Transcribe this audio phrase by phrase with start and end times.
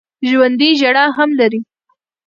[0.29, 1.59] ژوندي ژړا هم لري